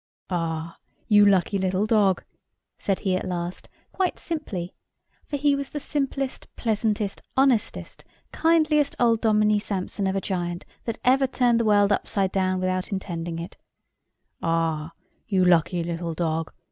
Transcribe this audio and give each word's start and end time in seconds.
"Ah, 0.31 0.79
you 1.07 1.23
lucky 1.23 1.59
little 1.59 1.85
dog!" 1.85 2.23
said 2.79 3.01
he 3.01 3.15
at 3.15 3.27
last, 3.29 3.69
quite 3.93 4.17
simply—for 4.17 5.37
he 5.37 5.55
was 5.55 5.69
the 5.69 5.79
simplest, 5.79 6.47
pleasantest, 6.55 7.21
honestest, 7.37 8.03
kindliest 8.33 8.95
old 8.99 9.21
Dominie 9.21 9.59
Sampson 9.59 10.07
of 10.07 10.15
a 10.15 10.19
giant 10.21 10.65
that 10.85 10.97
ever 11.05 11.27
turned 11.27 11.59
the 11.59 11.65
world 11.65 11.91
upside 11.91 12.31
down 12.31 12.59
without 12.59 12.91
intending 12.91 13.37
it—"ah, 13.37 14.91
you 15.27 15.45
lucky 15.45 15.83
little 15.83 16.15
dog! 16.15 16.51